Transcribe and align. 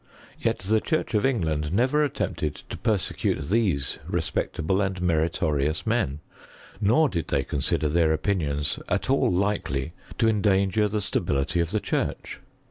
Yet, 0.39 0.57
the 0.57 0.81
church 0.81 1.13
of 1.13 1.21
■ 1.23 1.25
England 1.29 1.71
never 1.71 2.03
attempted 2.03 2.55
to 2.69 2.77
peraecute 2.77 3.49
these 3.51 3.99
re 4.07 4.19
■pectabiti 4.19 4.83
and 4.83 5.01
meritorious 5.03 5.85
men, 5.85 6.21
nor 6.81 7.07
did 7.07 7.27
they 7.27 7.43
con 7.43 7.61
sider 7.61 7.87
their 7.87 8.11
opinions 8.11 8.77
as 8.87 8.95
at 8.95 9.09
all 9.11 9.31
likely 9.31 9.93
to 10.17 10.27
endanger 10.27 10.89
ths 10.89 11.05
stability 11.05 11.59
of 11.59 11.69
the 11.69 11.79
church. 11.79 12.39